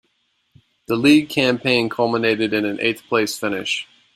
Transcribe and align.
The 0.87 0.95
league 0.95 1.29
campaign 1.29 1.87
culminated 1.87 2.55
in 2.55 2.65
an 2.65 2.79
eighth-place 2.81 3.37
finish. 3.37 3.87